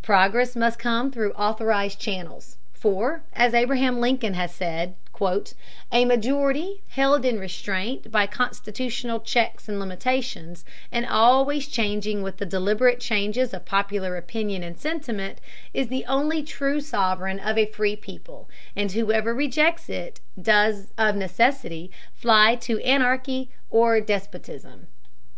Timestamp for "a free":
17.58-17.94